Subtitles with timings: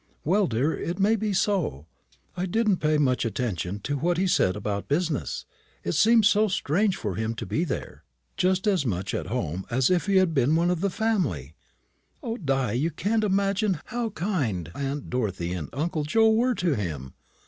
[0.25, 1.85] "Well, dear, it may be so.
[2.35, 5.45] I didn't pay much attention to what he said about business.
[5.83, 8.03] It seemed so strange for him to be there,
[8.35, 11.53] just as much at home as if he had been one of the family.
[12.23, 17.13] O, Di, you can't imagine how kind aunt Dorothy and uncle Joe were to him!